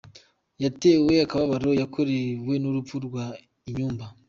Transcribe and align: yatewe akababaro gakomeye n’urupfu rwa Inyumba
yatewe 0.63 1.13
akababaro 1.25 1.69
gakomeye 1.81 2.55
n’urupfu 2.59 2.95
rwa 3.05 3.25
Inyumba 3.69 4.05